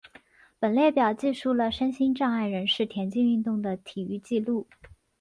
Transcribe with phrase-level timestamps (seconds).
[0.59, 4.65] 本列表记述了身心障碍人士田径运动的体育纪录。